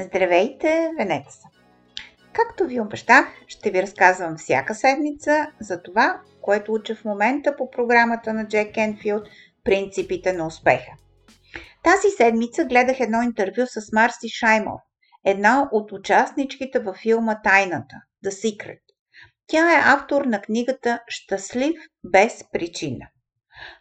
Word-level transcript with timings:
Здравейте, 0.00 0.90
Венеца! 0.98 1.48
Както 2.32 2.66
ви 2.66 2.80
обещах, 2.80 3.26
ще 3.46 3.70
ви 3.70 3.82
разказвам 3.82 4.36
всяка 4.36 4.74
седмица 4.74 5.46
за 5.60 5.82
това, 5.82 6.20
което 6.40 6.72
уча 6.72 6.94
в 6.94 7.04
момента 7.04 7.56
по 7.56 7.70
програмата 7.70 8.34
на 8.34 8.48
Джек 8.48 8.74
Кенфилд 8.74 9.22
«Принципите 9.64 10.32
на 10.32 10.46
успеха». 10.46 10.90
Тази 11.84 12.10
седмица 12.16 12.64
гледах 12.64 13.00
едно 13.00 13.22
интервю 13.22 13.66
с 13.66 13.92
Марси 13.92 14.28
Шаймов, 14.28 14.80
една 15.24 15.68
от 15.72 15.92
участничките 15.92 16.78
във 16.78 16.96
филма 16.96 17.42
Тайната– 17.42 17.96
The 18.24 18.30
Secret. 18.30 18.80
Тя 19.46 19.78
е 19.78 19.82
автор 19.84 20.24
на 20.24 20.40
книгата 20.40 21.00
Щастлив 21.08 21.80
без 22.04 22.44
причина. 22.52 23.06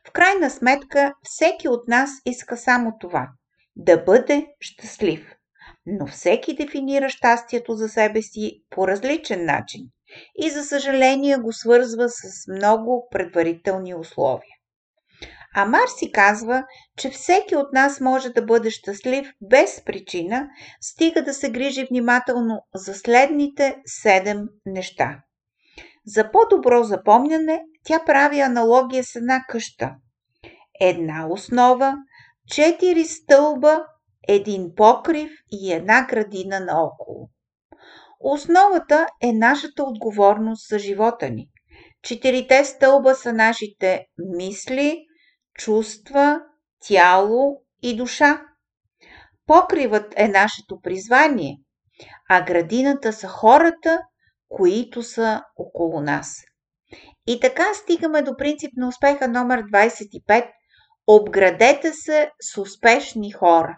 В 0.07 0.11
крайна 0.11 0.49
сметка, 0.49 1.13
всеки 1.23 1.67
от 1.67 1.87
нас 1.87 2.09
иска 2.25 2.57
само 2.57 2.93
това– 2.99 3.27
да 3.75 4.03
бъде 4.03 4.47
щастлив. 4.59 5.36
Но 5.85 6.07
всеки 6.07 6.55
дефинира 6.55 7.09
щастието 7.09 7.73
за 7.73 7.89
себе 7.89 8.21
си 8.21 8.63
по 8.69 8.87
различен 8.87 9.45
начин 9.45 9.81
и 10.41 10.49
за 10.49 10.63
съжаление 10.63 11.37
го 11.37 11.53
свързва 11.53 12.09
с 12.09 12.47
много 12.47 13.07
предварителни 13.11 13.95
условия. 13.95 14.57
А 15.55 15.65
Марси 15.65 16.11
казва, 16.11 16.63
че 16.97 17.09
всеки 17.09 17.55
от 17.55 17.73
нас 17.73 17.99
може 17.99 18.29
да 18.29 18.41
бъде 18.41 18.69
щастлив 18.69 19.33
без 19.41 19.81
причина, 19.85 20.47
стига 20.81 21.23
да 21.23 21.33
се 21.33 21.51
грижи 21.51 21.87
внимателно 21.89 22.61
за 22.75 22.93
следните 22.93 23.75
седем 23.85 24.39
неща. 24.65 25.19
За 26.05 26.31
по-добро 26.31 26.83
запомняне 26.83 27.61
тя 27.83 27.99
прави 28.05 28.39
аналогия 28.39 29.03
с 29.03 29.15
една 29.15 29.43
къща. 29.49 29.91
Една 30.81 31.27
основа, 31.29 31.95
четири 32.49 33.05
стълба, 33.05 33.85
един 34.27 34.75
покрив 34.75 35.31
и 35.51 35.73
една 35.73 36.07
градина 36.09 36.59
наоколо. 36.59 37.29
Основата 38.19 39.07
е 39.21 39.31
нашата 39.33 39.83
отговорност 39.83 40.69
за 40.69 40.79
живота 40.79 41.29
ни. 41.29 41.49
Четирите 42.01 42.65
стълба 42.65 43.15
са 43.15 43.33
нашите 43.33 44.05
мисли, 44.37 45.05
чувства, 45.53 46.41
тяло 46.87 47.61
и 47.81 47.97
душа. 47.97 48.41
Покривът 49.45 50.13
е 50.17 50.27
нашето 50.27 50.81
призвание, 50.81 51.57
а 52.29 52.41
градината 52.45 53.13
са 53.13 53.27
хората, 53.27 54.01
които 54.49 55.03
са 55.03 55.43
около 55.55 56.01
нас. 56.01 56.35
И 57.27 57.39
така 57.39 57.73
стигаме 57.73 58.21
до 58.21 58.37
принцип 58.37 58.71
на 58.77 58.87
успеха 58.87 59.27
номер 59.27 59.63
25. 59.63 60.51
Обградете 61.07 61.93
се 61.93 62.31
с 62.41 62.61
успешни 62.61 63.31
хора. 63.31 63.77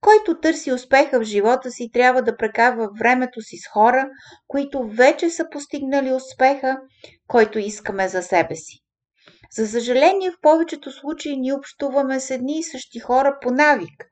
Който 0.00 0.40
търси 0.40 0.72
успеха 0.72 1.20
в 1.20 1.24
живота 1.24 1.70
си, 1.70 1.90
трябва 1.92 2.22
да 2.22 2.36
прекарва 2.36 2.88
времето 2.98 3.40
си 3.40 3.56
с 3.56 3.68
хора, 3.68 4.10
които 4.48 4.88
вече 4.88 5.30
са 5.30 5.48
постигнали 5.50 6.12
успеха, 6.12 6.78
който 7.26 7.58
искаме 7.58 8.08
за 8.08 8.22
себе 8.22 8.56
си. 8.56 8.78
За 9.56 9.68
съжаление, 9.68 10.30
в 10.30 10.40
повечето 10.42 10.90
случаи 10.90 11.36
ние 11.36 11.52
общуваме 11.52 12.20
с 12.20 12.30
едни 12.30 12.58
и 12.58 12.62
същи 12.62 12.98
хора 12.98 13.38
по 13.42 13.50
навик, 13.50 14.04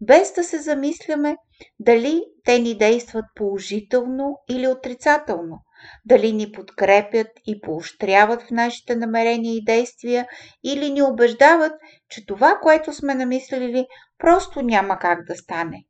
без 0.00 0.32
да 0.32 0.44
се 0.44 0.58
замисляме 0.58 1.36
дали 1.78 2.22
те 2.44 2.58
ни 2.58 2.78
действат 2.78 3.24
положително 3.34 4.38
или 4.50 4.66
отрицателно, 4.66 5.58
дали 6.04 6.32
ни 6.32 6.52
подкрепят 6.52 7.26
и 7.46 7.60
поощряват 7.60 8.42
в 8.42 8.50
нашите 8.50 8.96
намерения 8.96 9.56
и 9.56 9.64
действия 9.64 10.26
или 10.64 10.90
ни 10.90 11.02
убеждават, 11.02 11.72
че 12.08 12.26
това, 12.26 12.58
което 12.62 12.92
сме 12.92 13.14
намислили, 13.14 13.86
просто 14.18 14.62
няма 14.62 14.98
как 14.98 15.26
да 15.26 15.36
стане. 15.36 15.84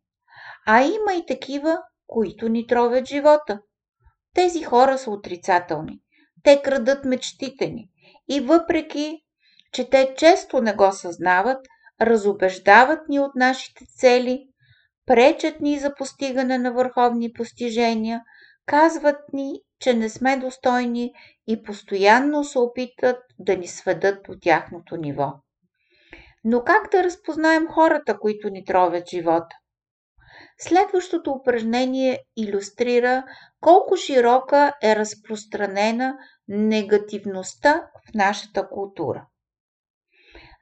А 0.66 0.82
има 0.82 1.14
и 1.14 1.26
такива, 1.26 1.78
които 2.06 2.48
ни 2.48 2.66
тровят 2.66 3.08
живота. 3.08 3.60
Тези 4.34 4.62
хора 4.62 4.98
са 4.98 5.10
отрицателни. 5.10 6.00
Те 6.42 6.62
крадат 6.62 7.04
мечтите 7.04 7.66
ни. 7.66 7.88
И 8.28 8.40
въпреки, 8.40 9.18
че 9.72 9.90
те 9.90 10.14
често 10.16 10.60
не 10.60 10.74
го 10.74 10.92
съзнават, 10.92 11.66
разобеждават 12.00 13.08
ни 13.08 13.20
от 13.20 13.34
нашите 13.34 13.84
цели, 13.98 14.46
пречат 15.06 15.60
ни 15.60 15.78
за 15.78 15.94
постигане 15.94 16.58
на 16.58 16.72
върховни 16.72 17.32
постижения, 17.32 18.22
казват 18.66 19.32
ни, 19.32 19.60
че 19.80 19.94
не 19.94 20.08
сме 20.08 20.36
достойни 20.36 21.12
и 21.46 21.62
постоянно 21.62 22.44
се 22.44 22.58
опитат 22.58 23.16
да 23.38 23.56
ни 23.56 23.66
сведат 23.66 24.22
до 24.22 24.38
тяхното 24.40 24.96
ниво. 24.96 25.32
Но 26.44 26.64
как 26.64 26.90
да 26.90 27.04
разпознаем 27.04 27.66
хората, 27.66 28.18
които 28.18 28.48
ни 28.48 28.64
тровят 28.64 29.08
живота? 29.08 29.56
Следващото 30.58 31.30
упражнение 31.30 32.18
иллюстрира 32.36 33.24
колко 33.60 33.96
широка 33.96 34.72
е 34.82 34.96
разпространена 34.96 36.16
негативността 36.48 37.74
в 37.74 38.14
нашата 38.14 38.68
култура. 38.68 39.26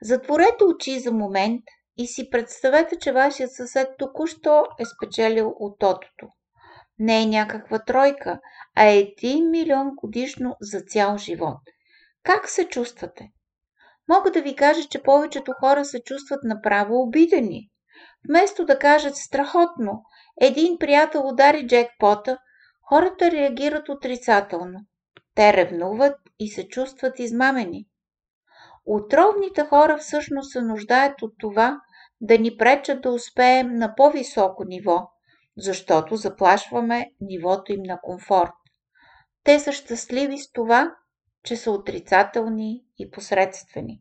Затворете 0.01 0.63
очи 0.63 0.99
за 0.99 1.11
момент 1.11 1.61
и 1.97 2.07
си 2.07 2.29
представете, 2.29 2.99
че 2.99 3.11
вашият 3.11 3.53
съсед 3.53 3.87
току-що 3.97 4.65
е 4.79 4.83
спечелил 4.85 5.53
от 5.59 5.79
тотото. 5.79 6.27
Не 6.99 7.21
е 7.21 7.25
някаква 7.25 7.79
тройка, 7.79 8.39
а 8.75 8.85
е 8.85 9.03
1 9.03 9.49
милион 9.49 9.91
годишно 9.95 10.55
за 10.61 10.81
цял 10.81 11.17
живот. 11.17 11.59
Как 12.23 12.49
се 12.49 12.67
чувствате? 12.67 13.31
Мога 14.07 14.31
да 14.31 14.41
ви 14.41 14.55
кажа, 14.55 14.81
че 14.89 15.03
повечето 15.03 15.53
хора 15.59 15.85
се 15.85 16.03
чувстват 16.03 16.43
направо 16.43 17.01
обидени. 17.01 17.69
Вместо 18.29 18.65
да 18.65 18.79
кажат 18.79 19.15
страхотно, 19.15 20.03
един 20.41 20.77
приятел 20.77 21.27
удари 21.27 21.67
джекпота, 21.67 22.37
хората 22.89 23.31
реагират 23.31 23.89
отрицателно. 23.89 24.79
Те 25.35 25.53
ревнуват 25.53 26.17
и 26.39 26.49
се 26.49 26.67
чувстват 26.67 27.19
измамени. 27.19 27.85
Отровните 28.85 29.63
хора 29.63 29.97
всъщност 29.97 30.51
се 30.51 30.61
нуждаят 30.61 31.21
от 31.21 31.33
това 31.39 31.81
да 32.21 32.37
ни 32.37 32.57
пречат 32.57 33.01
да 33.01 33.11
успеем 33.11 33.75
на 33.75 33.95
по-високо 33.95 34.63
ниво, 34.63 35.09
защото 35.57 36.15
заплашваме 36.15 37.05
нивото 37.21 37.73
им 37.73 37.81
на 37.83 37.99
комфорт. 38.01 38.53
Те 39.43 39.59
са 39.59 39.71
щастливи 39.71 40.37
с 40.37 40.51
това, 40.51 40.95
че 41.43 41.55
са 41.55 41.71
отрицателни 41.71 42.83
и 42.99 43.11
посредствени. 43.11 43.99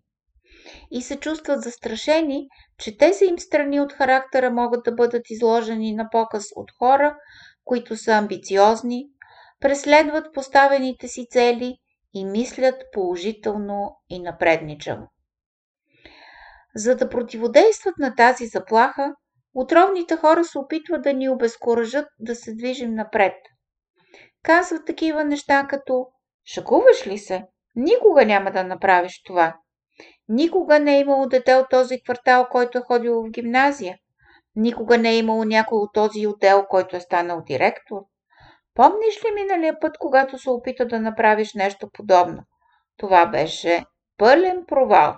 И 0.90 1.02
се 1.02 1.16
чувстват 1.16 1.62
застрашени, 1.62 2.46
че 2.78 2.96
тези 2.96 3.24
им 3.24 3.38
страни 3.38 3.80
от 3.80 3.92
характера 3.92 4.50
могат 4.50 4.84
да 4.84 4.92
бъдат 4.92 5.30
изложени 5.30 5.94
на 5.94 6.08
показ 6.10 6.44
от 6.56 6.70
хора, 6.78 7.16
които 7.64 7.96
са 7.96 8.12
амбициозни, 8.12 9.04
преследват 9.60 10.34
поставените 10.34 11.08
си 11.08 11.26
цели 11.30 11.76
и 12.14 12.24
мислят 12.24 12.84
положително 12.92 13.96
и 14.08 14.22
напредничаво. 14.22 15.12
За 16.76 16.96
да 16.96 17.08
противодействат 17.08 17.98
на 17.98 18.14
тази 18.14 18.46
заплаха, 18.46 19.14
отровните 19.54 20.16
хора 20.16 20.44
се 20.44 20.58
опитват 20.58 21.02
да 21.02 21.12
ни 21.12 21.28
обезкуражат 21.28 22.06
да 22.20 22.34
се 22.34 22.54
движим 22.54 22.94
напред. 22.94 23.34
Казват 24.42 24.86
такива 24.86 25.24
неща 25.24 25.66
като 25.68 26.06
«Шакуваш 26.54 27.06
ли 27.06 27.18
се? 27.18 27.44
Никога 27.76 28.26
няма 28.26 28.50
да 28.50 28.64
направиш 28.64 29.22
това. 29.22 29.56
Никога 30.28 30.80
не 30.80 30.96
е 30.96 31.00
имало 31.00 31.26
дете 31.26 31.54
от 31.54 31.70
този 31.70 32.02
квартал, 32.02 32.46
който 32.50 32.78
е 32.78 32.82
ходил 32.86 33.22
в 33.22 33.30
гимназия. 33.30 33.96
Никога 34.56 34.98
не 34.98 35.10
е 35.10 35.18
имало 35.18 35.44
някой 35.44 35.78
от 35.78 35.90
този 35.94 36.26
отдел, 36.26 36.66
който 36.68 36.96
е 36.96 37.00
станал 37.00 37.42
директор. 37.46 37.96
Помниш 38.74 39.24
ли 39.24 39.34
миналия 39.34 39.80
път, 39.80 39.98
когато 39.98 40.38
се 40.38 40.50
опита 40.50 40.86
да 40.86 41.00
направиш 41.00 41.54
нещо 41.54 41.90
подобно? 41.92 42.42
Това 42.96 43.26
беше 43.26 43.84
пълен 44.18 44.64
провал. 44.66 45.14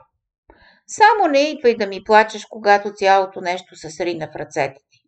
Само 0.86 1.28
не 1.28 1.38
идвай 1.38 1.76
да 1.76 1.86
ми 1.86 2.04
плачеш, 2.04 2.46
когато 2.50 2.92
цялото 2.92 3.40
нещо 3.40 3.76
се 3.76 3.90
срина 3.90 4.28
в 4.32 4.36
ръцете 4.36 4.80
ти. 4.90 4.98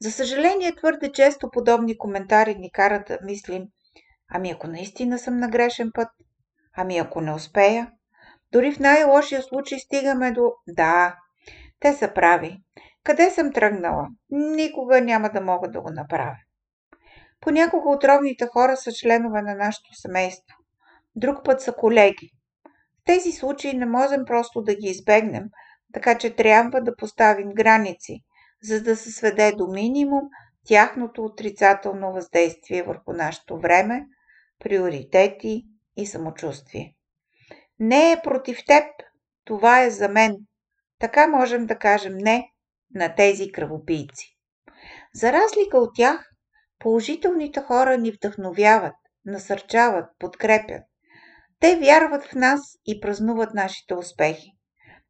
За 0.00 0.12
съжаление, 0.12 0.76
твърде 0.76 1.12
често 1.12 1.50
подобни 1.50 1.98
коментари 1.98 2.54
ни 2.54 2.72
карат 2.72 3.06
да 3.08 3.18
мислим, 3.22 3.64
ами 4.30 4.50
ако 4.50 4.66
наистина 4.66 5.18
съм 5.18 5.36
на 5.36 5.48
грешен 5.48 5.90
път, 5.94 6.08
ами 6.76 6.98
ако 6.98 7.20
не 7.20 7.32
успея. 7.32 7.92
Дори 8.52 8.72
в 8.72 8.78
най-лошия 8.78 9.42
случай 9.42 9.78
стигаме 9.78 10.32
до 10.32 10.52
да, 10.68 11.16
те 11.80 11.92
са 11.92 12.14
прави. 12.14 12.56
Къде 13.04 13.30
съм 13.30 13.52
тръгнала? 13.52 14.08
Никога 14.30 15.00
няма 15.00 15.30
да 15.30 15.40
мога 15.40 15.70
да 15.70 15.80
го 15.80 15.90
направя. 15.90 16.36
Понякога 17.40 17.90
отровните 17.90 18.46
хора 18.46 18.76
са 18.76 18.92
членове 18.92 19.42
на 19.42 19.54
нашето 19.54 19.94
семейство. 19.94 20.56
Друг 21.16 21.44
път 21.44 21.60
са 21.60 21.72
колеги. 21.72 22.30
Тези 23.08 23.32
случаи 23.32 23.72
не 23.74 23.86
можем 23.86 24.24
просто 24.24 24.62
да 24.62 24.74
ги 24.74 24.86
избегнем, 24.86 25.44
така 25.92 26.18
че 26.18 26.36
трябва 26.36 26.80
да 26.80 26.96
поставим 26.96 27.52
граници, 27.54 28.24
за 28.62 28.82
да 28.82 28.96
се 28.96 29.10
сведе 29.10 29.52
до 29.52 29.66
минимум 29.66 30.22
тяхното 30.66 31.24
отрицателно 31.24 32.12
въздействие 32.12 32.82
върху 32.82 33.12
нашето 33.12 33.58
време, 33.58 34.06
приоритети 34.58 35.64
и 35.96 36.06
самочувствие. 36.06 36.94
Не 37.80 38.12
е 38.12 38.20
против 38.24 38.58
теб, 38.66 38.84
това 39.44 39.82
е 39.82 39.90
за 39.90 40.08
мен. 40.08 40.36
Така 40.98 41.26
можем 41.26 41.66
да 41.66 41.78
кажем 41.78 42.14
не 42.16 42.50
на 42.94 43.14
тези 43.14 43.52
кръвопийци. 43.52 44.38
За 45.14 45.32
разлика 45.32 45.78
от 45.78 45.94
тях, 45.94 46.30
положителните 46.78 47.60
хора 47.60 47.98
ни 47.98 48.10
вдъхновяват, 48.10 48.94
насърчават, 49.24 50.10
подкрепят. 50.18 50.87
Те 51.60 51.76
вярват 51.76 52.24
в 52.24 52.34
нас 52.34 52.60
и 52.86 53.00
празнуват 53.00 53.54
нашите 53.54 53.94
успехи. 53.94 54.52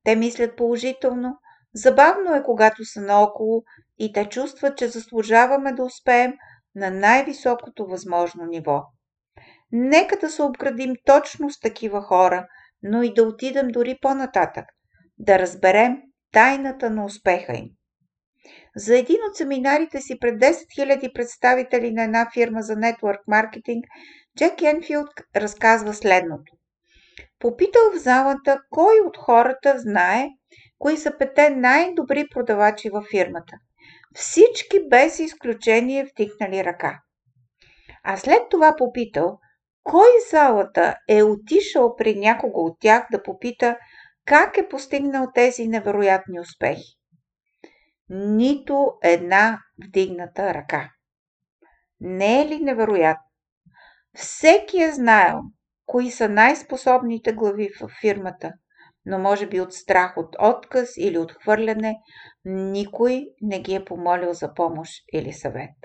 Те 0.04 0.16
мислят 0.16 0.56
положително, 0.56 1.38
забавно 1.74 2.34
е 2.34 2.42
когато 2.42 2.84
са 2.84 3.00
наоколо 3.00 3.62
и 3.98 4.12
те 4.12 4.24
чувстват, 4.24 4.78
че 4.78 4.88
заслужаваме 4.88 5.72
да 5.72 5.84
успеем 5.84 6.32
на 6.74 6.90
най-високото 6.90 7.86
възможно 7.86 8.46
ниво. 8.46 8.82
Нека 9.72 10.16
да 10.16 10.30
се 10.30 10.42
обградим 10.42 10.94
точно 11.04 11.50
с 11.50 11.60
такива 11.60 12.02
хора, 12.02 12.46
но 12.82 13.02
и 13.02 13.14
да 13.14 13.22
отидем 13.22 13.68
дори 13.68 13.98
по-нататък, 14.02 14.64
да 15.18 15.38
разберем 15.38 16.02
тайната 16.32 16.90
на 16.90 17.04
успеха 17.04 17.52
им. 17.52 17.68
За 18.76 18.98
един 18.98 19.16
от 19.30 19.36
семинарите 19.36 20.00
си 20.00 20.18
пред 20.18 20.34
10 20.34 20.52
000 20.52 21.12
представители 21.12 21.92
на 21.92 22.02
една 22.02 22.30
фирма 22.34 22.62
за 22.62 22.76
нетворк 22.76 23.20
маркетинг, 23.26 23.84
Джек 24.38 24.62
Енфилд 24.62 25.10
разказва 25.36 25.94
следното. 25.94 26.52
Попитал 27.38 27.82
в 27.94 27.98
залата 27.98 28.60
кой 28.70 28.94
от 29.06 29.16
хората 29.16 29.78
знае 29.78 30.28
кои 30.78 30.96
са 30.96 31.12
пете 31.18 31.50
най-добри 31.50 32.24
продавачи 32.34 32.90
във 32.90 33.04
фирмата. 33.10 33.56
Всички 34.14 34.88
без 34.90 35.18
изключение 35.18 36.06
втикнали 36.06 36.64
ръка. 36.64 37.00
А 38.04 38.16
след 38.16 38.42
това 38.50 38.74
попитал 38.78 39.38
кой 39.82 40.08
залата 40.30 40.96
е 41.08 41.22
отишъл 41.22 41.96
при 41.96 42.14
някого 42.14 42.60
от 42.60 42.76
тях 42.80 43.06
да 43.12 43.22
попита 43.22 43.76
как 44.26 44.58
е 44.58 44.68
постигнал 44.68 45.26
тези 45.34 45.68
невероятни 45.68 46.40
успехи. 46.40 46.97
Нито 48.10 48.92
една 49.02 49.62
вдигната 49.86 50.54
ръка. 50.54 50.90
Не 52.00 52.42
е 52.42 52.46
ли 52.48 52.58
невероятно? 52.58 53.24
Всеки 54.14 54.82
е 54.82 54.92
знаел 54.92 55.40
кои 55.86 56.10
са 56.10 56.28
най-способните 56.28 57.32
глави 57.32 57.68
в 57.80 57.90
фирмата, 58.00 58.52
но 59.06 59.18
може 59.18 59.46
би 59.46 59.60
от 59.60 59.74
страх 59.74 60.16
от 60.16 60.36
отказ 60.40 60.96
или 60.96 61.18
отхвърляне, 61.18 61.96
никой 62.44 63.26
не 63.42 63.60
ги 63.60 63.74
е 63.74 63.84
помолил 63.84 64.32
за 64.32 64.54
помощ 64.54 64.92
или 65.12 65.32
съвет. 65.32 65.76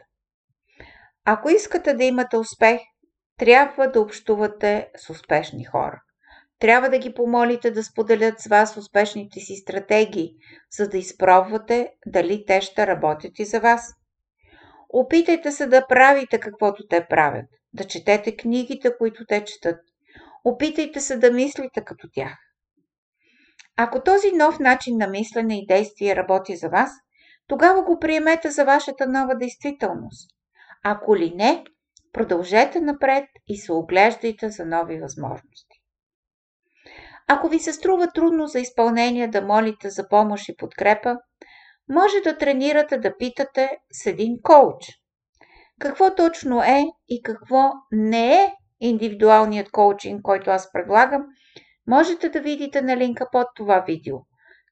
Ако 1.25 1.49
искате 1.49 1.93
да 1.93 2.03
имате 2.03 2.37
успех, 2.37 2.81
трябва 3.37 3.87
да 3.87 4.01
общувате 4.01 4.91
с 4.97 5.09
успешни 5.09 5.65
хора. 5.65 6.01
Трябва 6.59 6.89
да 6.89 6.97
ги 6.97 7.13
помолите 7.13 7.71
да 7.71 7.83
споделят 7.83 8.39
с 8.39 8.47
вас 8.47 8.77
успешните 8.77 9.39
си 9.39 9.55
стратегии, 9.55 10.33
за 10.77 10.89
да 10.89 10.97
изпробвате 10.97 11.89
дали 12.05 12.45
те 12.47 12.61
ще 12.61 12.87
работят 12.87 13.39
и 13.39 13.45
за 13.45 13.59
вас. 13.59 13.93
Опитайте 14.89 15.51
се 15.51 15.67
да 15.67 15.87
правите 15.87 16.39
каквото 16.39 16.87
те 16.87 17.05
правят, 17.09 17.45
да 17.73 17.83
четете 17.83 18.35
книгите, 18.35 18.97
които 18.97 19.25
те 19.25 19.43
четат. 19.43 19.79
Опитайте 20.43 20.99
се 20.99 21.17
да 21.17 21.31
мислите 21.31 21.83
като 21.83 22.07
тях. 22.13 22.37
Ако 23.77 24.03
този 24.03 24.31
нов 24.31 24.59
начин 24.59 24.97
на 24.97 25.07
мислене 25.07 25.59
и 25.59 25.65
действие 25.65 26.15
работи 26.15 26.55
за 26.55 26.69
вас, 26.69 26.91
тогава 27.47 27.83
го 27.83 27.99
приемете 27.99 28.49
за 28.49 28.65
вашата 28.65 29.07
нова 29.07 29.35
действителност. 29.35 30.29
Ако 30.83 31.15
ли 31.15 31.33
не, 31.35 31.63
продължете 32.13 32.81
напред 32.81 33.25
и 33.47 33.57
се 33.57 33.73
оглеждайте 33.73 34.49
за 34.49 34.65
нови 34.65 34.99
възможности. 34.99 35.72
Ако 37.27 37.49
ви 37.49 37.59
се 37.59 37.73
струва 37.73 38.07
трудно 38.07 38.47
за 38.47 38.59
изпълнение 38.59 39.27
да 39.27 39.41
молите 39.41 39.89
за 39.89 40.07
помощ 40.09 40.49
и 40.49 40.55
подкрепа, 40.55 41.17
може 41.89 42.21
да 42.23 42.37
тренирате 42.37 42.97
да 42.97 43.17
питате 43.17 43.77
с 43.91 44.05
един 44.05 44.41
коуч. 44.43 44.85
Какво 45.79 46.15
точно 46.15 46.63
е 46.63 46.83
и 47.09 47.21
какво 47.21 47.71
не 47.91 48.33
е 48.33 48.53
индивидуалният 48.79 49.71
коучинг, 49.71 50.21
който 50.21 50.51
аз 50.51 50.71
предлагам, 50.71 51.25
можете 51.87 52.29
да 52.29 52.41
видите 52.41 52.81
на 52.81 52.97
линка 52.97 53.27
под 53.31 53.47
това 53.55 53.79
видео, 53.79 54.17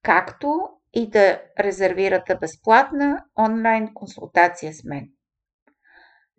както 0.03 0.47
и 0.93 1.09
да 1.09 1.41
резервирате 1.59 2.35
безплатна 2.35 3.23
онлайн 3.39 3.93
консултация 3.93 4.73
с 4.73 4.83
мен. 4.83 5.07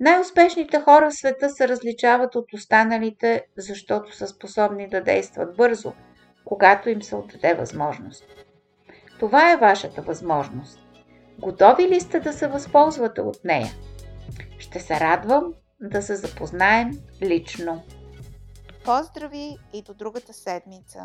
Най-успешните 0.00 0.80
хора 0.80 1.10
в 1.10 1.14
света 1.14 1.50
се 1.50 1.68
различават 1.68 2.34
от 2.34 2.52
останалите, 2.52 3.46
защото 3.56 4.16
са 4.16 4.26
способни 4.26 4.88
да 4.88 5.02
действат 5.02 5.56
бързо, 5.56 5.92
когато 6.44 6.88
им 6.88 7.02
се 7.02 7.16
отдаде 7.16 7.54
възможност. 7.54 8.24
Това 9.18 9.52
е 9.52 9.56
вашата 9.56 10.02
възможност. 10.02 10.78
Готови 11.38 11.88
ли 11.88 12.00
сте 12.00 12.20
да 12.20 12.32
се 12.32 12.48
възползвате 12.48 13.20
от 13.20 13.44
нея? 13.44 13.72
Ще 14.58 14.80
се 14.80 15.00
радвам 15.00 15.54
да 15.80 16.02
се 16.02 16.16
запознаем 16.16 16.90
лично. 17.22 17.82
Поздрави 18.84 19.58
и 19.72 19.82
до 19.82 19.94
другата 19.94 20.32
седмица! 20.32 21.00